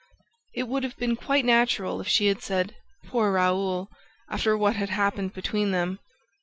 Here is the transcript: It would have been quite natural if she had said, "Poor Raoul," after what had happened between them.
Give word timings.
It 0.55 0.67
would 0.67 0.83
have 0.83 0.97
been 0.97 1.15
quite 1.15 1.45
natural 1.45 2.01
if 2.01 2.07
she 2.07 2.25
had 2.25 2.41
said, 2.41 2.75
"Poor 3.05 3.31
Raoul," 3.31 3.91
after 4.31 4.57
what 4.57 4.75
had 4.75 4.89
happened 4.89 5.31
between 5.33 5.69
them. 5.69 5.99